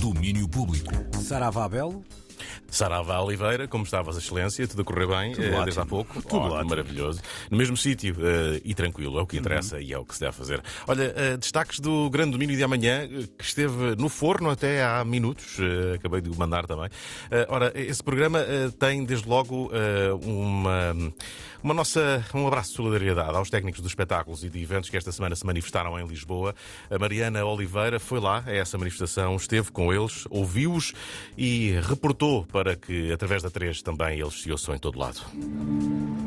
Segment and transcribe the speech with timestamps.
[0.00, 0.90] Domínio Público.
[1.22, 2.02] Sarava Abelo.
[2.70, 4.66] Sarava Oliveira, como estavas, Excelência?
[4.66, 5.64] Tudo a correr bem Tudo ótimo.
[5.64, 6.22] desde há pouco?
[6.22, 6.70] Tudo Ótimo, ótimo.
[6.70, 7.20] Maravilhoso.
[7.50, 10.20] No mesmo sítio eh, e tranquilo, é o que interessa e é o que se
[10.20, 10.62] deve fazer.
[10.86, 15.58] Olha, eh, destaques do Grande Domínio de amanhã, que esteve no forno até há minutos,
[15.94, 16.88] acabei de o mandar também.
[17.48, 18.40] Ora, esse programa
[18.78, 19.70] tem desde logo
[20.22, 20.94] uma,
[21.62, 25.10] uma nossa, um abraço de solidariedade aos técnicos dos espetáculos e de eventos que esta
[25.12, 26.54] semana se manifestaram em Lisboa.
[26.90, 30.92] A Mariana Oliveira foi lá a essa manifestação, esteve com eles, ouviu-os
[31.36, 35.20] e reportou para que, através da 3, também eles se ouçam em todo lado.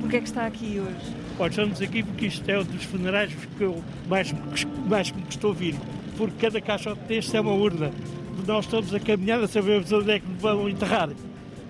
[0.00, 1.16] Porquê é que está aqui hoje?
[1.38, 4.34] Olha, estamos aqui porque isto é um dos funerais que eu mais,
[4.88, 5.74] mais me custou vir.
[6.16, 7.90] Porque cada caixote deste é uma urna.
[8.46, 11.10] Nós estamos a caminhar a sabermos onde é que nos vão enterrar.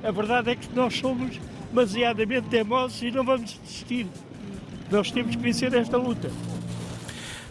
[0.02, 1.38] A verdade é que nós somos
[1.71, 4.07] demasiadamente teimosos e não vamos desistir.
[4.91, 6.30] Nós temos que vencer esta luta.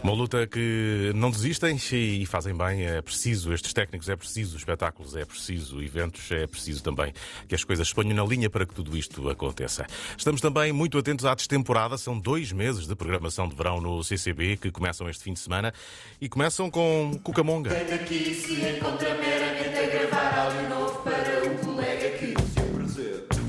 [0.03, 2.85] Uma luta que não desistem e fazem bem.
[2.85, 7.13] É preciso, estes técnicos é preciso, espetáculos é preciso, eventos é preciso também
[7.47, 9.85] que as coisas se ponham na linha para que tudo isto aconteça.
[10.17, 11.97] Estamos também muito atentos à destemporada.
[11.97, 15.73] São dois meses de programação de verão no CCB que começam este fim de semana
[16.21, 17.71] e começam com Cucamonga.
[17.71, 19.17] Aqui se encontra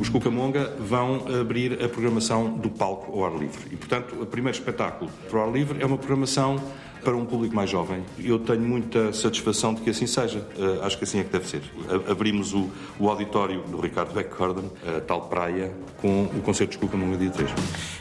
[0.09, 3.69] Os Cucamonga vão abrir a programação do palco ao ar livre.
[3.71, 6.57] E, portanto, o primeiro espetáculo para o ar livre é uma programação
[7.05, 8.05] para um público mais jovem.
[8.19, 10.47] Eu tenho muita satisfação de que assim seja.
[10.59, 11.63] Eh, acho que assim é que deve ser.
[12.11, 17.17] Abrimos o, o auditório do Ricardo Beckharden, a tal praia, com o concerto dos Cucamonga
[17.17, 17.51] dia 3.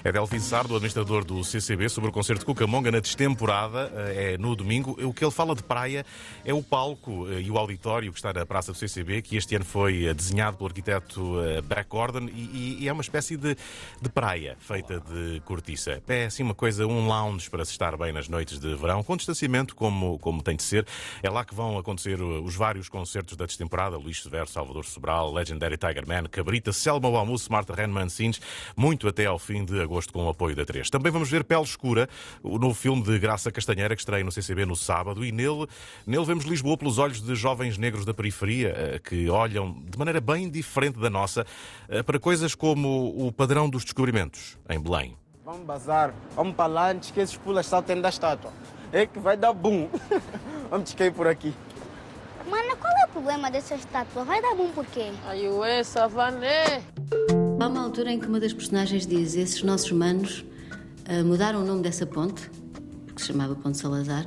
[0.04, 4.38] É Delfim Sardo, administrador do CCB, sobre o concerto de Cucamonga na destemporada, eh, é
[4.38, 4.98] no domingo.
[5.04, 6.06] O que ele fala de praia
[6.46, 9.56] é o palco eh, e o auditório que está na Praça do CCB, que este
[9.56, 13.56] ano foi desenhado pelo arquiteto Beck Gordon e, e- e é uma espécie de,
[14.02, 16.02] de praia feita de cortiça.
[16.08, 19.16] É assim uma coisa, um lounge para se estar bem nas noites de verão, com
[19.16, 20.86] distanciamento como, como tem de ser.
[21.22, 25.32] É lá que vão acontecer uh, os vários concertos da destemporada, Luís Severo, Salvador Sobral,
[25.32, 28.40] Legendary Tiger Man, Cabrita, Selma Walmus, Marta Renman Sins,
[28.76, 30.90] muito até ao fim de agosto com o apoio da 3.
[30.90, 32.10] Também vamos ver Pele Escura,
[32.44, 35.68] o novo filme de Graça Castanheira que estreia no CCB no sábado e nele,
[36.06, 40.22] nele vemos Lisboa pelos olhos de jovens negros da periferia eh, que olham de maneira
[40.22, 41.46] bem diferente da nossa
[41.90, 45.18] eh, para coisas como o padrão dos descobrimentos em Belém.
[45.46, 48.52] Vamos bazar, vamos para antes que esses pulas saltem da estátua.
[48.92, 49.88] É que vai dar boom.
[50.70, 51.54] vamos cair por aqui.
[52.50, 54.24] Mana, qual é o problema dessa estátua?
[54.24, 55.12] Vai dar bom por quê?
[55.26, 56.82] Ai, ué, savané!
[57.60, 60.46] Há uma altura em que uma das personagens diz: Esses nossos manos
[61.08, 62.50] ah, mudaram o nome dessa ponte,
[63.14, 64.26] que se chamava Ponte Salazar,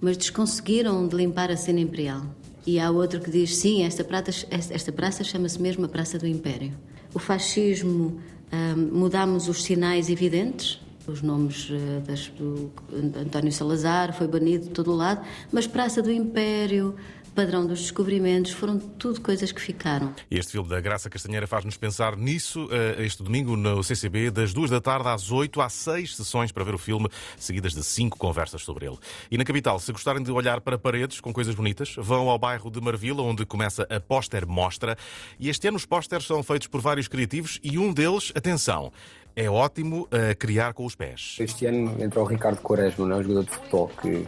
[0.00, 2.22] mas desconseguiram de limpar a cena imperial.
[2.66, 6.26] E há outro que diz: Sim, esta, prata- esta- praça chama-se mesmo a Praça do
[6.26, 6.72] Império.
[7.14, 8.20] O fascismo,
[8.50, 10.80] ah, mudámos os sinais evidentes.
[11.10, 12.70] Os nomes ah, das- do
[13.18, 16.94] António Salazar foi banido de todo o lado, mas Praça do Império,
[17.34, 20.12] Padrão dos Descobrimentos, foram tudo coisas que ficaram.
[20.28, 24.68] Este filme da Graça Castanheira faz-nos pensar nisso eh, este domingo no CCB, das duas
[24.68, 28.62] da tarde às oito, há seis sessões para ver o filme, seguidas de cinco conversas
[28.62, 28.98] sobre ele.
[29.30, 32.68] E na capital, se gostarem de olhar para paredes com coisas bonitas, vão ao bairro
[32.68, 34.98] de Marvila, onde começa a Póster Mostra.
[35.38, 38.92] E este ano os pósteres são feitos por vários criativos e um deles, atenção,
[39.34, 41.36] é ótimo a criar com os pés.
[41.40, 43.18] Este ano entrou o Ricardo Quaresma, não é?
[43.18, 44.26] um jogador de futebol, que,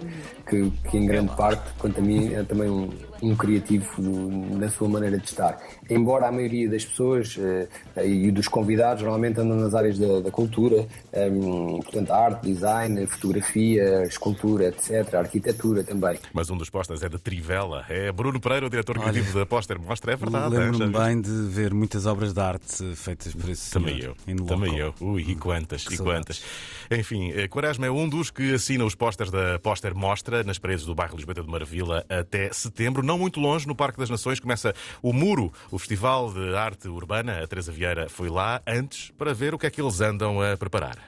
[0.48, 2.90] que, que em grande parte, quanto a mim, é também um,
[3.22, 5.58] um criativo na sua maneira de estar.
[5.88, 7.68] Embora a maioria das pessoas eh,
[8.04, 14.02] e dos convidados normalmente andam nas áreas da, da cultura, em, portanto, arte, design, fotografia,
[14.02, 16.18] escultura, etc., arquitetura também.
[16.32, 17.84] Mas um dos pósteres é de Trivela.
[17.88, 20.12] É Bruno Pereira, o diretor criativo da Póster Mostra.
[20.12, 20.56] É verdade.
[20.56, 24.46] é, Lembro-me bem de ver muitas obras de arte feitas por esse Também senhor, eu.
[24.46, 24.94] Também eu.
[25.00, 26.42] Ui, e quantas, Que e quantas.
[26.90, 30.84] Enfim, eh, Quaresma é um dos que assina os pósteres da Póster Mostra nas paredes
[30.84, 33.02] do bairro Lisboeta de Marvila até setembro.
[33.02, 37.42] Não muito longe, no Parque das Nações, começa o Muro, o Festival de Arte Urbana.
[37.42, 40.56] A Teresa Vieira foi lá antes para ver o que é que eles andam a
[40.56, 40.98] preparar.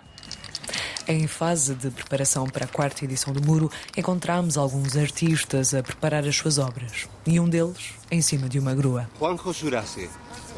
[1.07, 6.27] Em fase de preparação para a quarta edição do Muro, encontramos alguns artistas a preparar
[6.27, 7.07] as suas obras.
[7.27, 9.09] E um deles em cima de uma grua.
[9.19, 10.09] Juanjo Surase.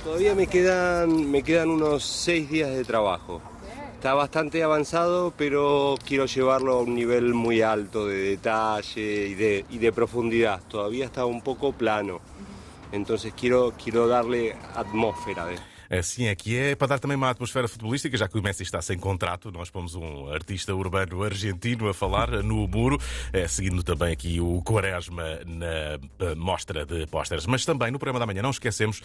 [0.05, 3.43] Todavía me quedan, me quedan unos seis días de trabajo.
[4.07, 9.35] Está bastante avanzado, pero quiero llevarlo a un nivel muy alto de detalle y
[9.79, 10.61] de, profundidad.
[10.69, 12.21] Todavía está un poco plano.
[12.93, 15.47] Entonces quiero, quiero darle atmósfera.
[15.47, 18.63] de- Assim é que é, para dar também uma atmosfera futebolística, já que o Messi
[18.63, 22.99] está sem contrato, nós pomos um artista urbano argentino a falar no muro,
[23.33, 27.47] é, seguindo também aqui o Quaresma na eh, mostra de pósteres.
[27.47, 29.01] Mas também no programa da manhã não esquecemos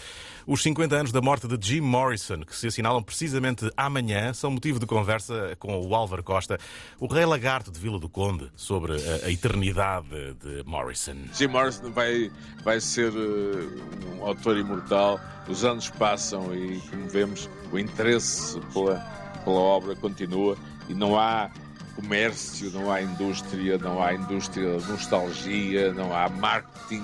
[0.45, 4.79] os 50 anos da morte de Jim Morrison, que se assinalam precisamente amanhã, são motivo
[4.79, 6.57] de conversa com o Álvaro Costa,
[6.99, 11.15] o rei lagarto de Vila do Conde, sobre a, a eternidade de Morrison.
[11.33, 12.31] Jim Morrison vai,
[12.63, 15.19] vai ser uh, autor imortal.
[15.47, 18.99] Os anos passam e, como vemos, o interesse pela,
[19.43, 20.57] pela obra continua
[20.87, 21.49] e não há
[21.95, 27.03] comércio, não há indústria, não há indústria de nostalgia, não há marketing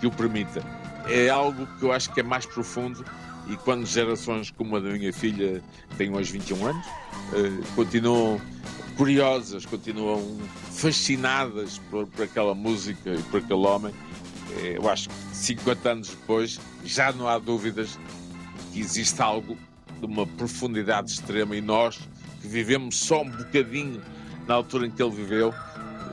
[0.00, 0.62] que o permita.
[1.08, 3.04] É algo que eu acho que é mais profundo
[3.48, 5.62] e quando gerações como a da minha filha
[5.96, 8.40] têm hoje 21 anos, uh, continuam
[8.96, 10.38] curiosas, continuam
[10.72, 13.94] fascinadas por, por aquela música e por aquele homem.
[14.60, 17.98] Eu acho que 50 anos depois já não há dúvidas
[18.72, 19.56] que existe algo
[20.00, 21.98] de uma profundidade extrema e nós
[22.40, 24.02] que vivemos só um bocadinho
[24.46, 25.52] na altura em que ele viveu,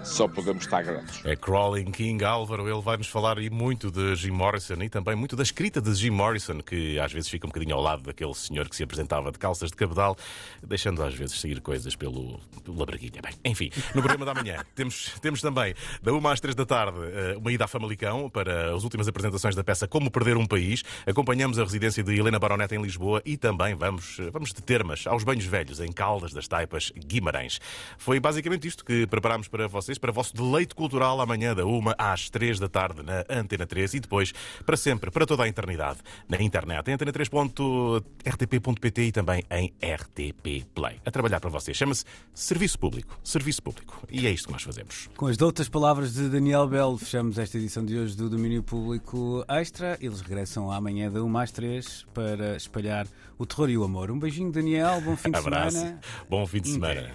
[0.06, 1.22] só podemos estar gratos.
[1.25, 5.16] É Crawling King Álvaro, ele vai nos falar aí muito de Jim Morrison e também
[5.16, 8.34] muito da escrita de Jim Morrison, que às vezes fica um bocadinho ao lado daquele
[8.34, 10.16] senhor que se apresentava de calças de cabedal,
[10.63, 13.22] deixando às vezes seguir coisas pelo, pela braguinha.
[13.22, 16.98] Bem, enfim, no programa da manhã temos, temos também, da 1 às 3 da tarde,
[17.02, 20.84] eh, uma ida a Famalicão para as últimas apresentações da peça Como Perder um País.
[21.06, 25.24] Acompanhamos a residência de Helena Baroneta em Lisboa e também vamos, vamos de termas aos
[25.24, 27.60] banhos velhos em Caldas das Taipas, Guimarães.
[27.98, 32.30] Foi basicamente isto que preparámos para vocês, para vosso deleite cultural amanhã da 1 às
[32.30, 34.33] 3 da tarde na Antena 3 e depois
[34.65, 41.00] para sempre, para toda a eternidade, na internet, em antena3.rtp.pt e também em RTP Play.
[41.06, 41.75] A trabalhar para vocês.
[41.77, 42.03] Chama-se
[42.33, 43.18] Serviço Público.
[43.24, 44.06] Serviço Público.
[44.12, 45.09] E é isto que nós fazemos.
[45.18, 49.44] Com as doutas palavras de Daniel Bell, fechamos esta edição de hoje do Domínio Público
[49.47, 49.97] Extra.
[50.01, 53.07] Eles regressam amanhã da 1 às 3 para espalhar
[53.38, 54.12] o terror e o amor.
[54.12, 55.01] Um beijinho, Daniel.
[55.01, 55.77] Bom fim de Abraço.
[55.77, 56.00] semana.
[56.30, 57.12] Bom fim de semana.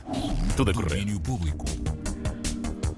[0.57, 0.89] Tudo a correr.
[0.91, 1.65] Domínio Público.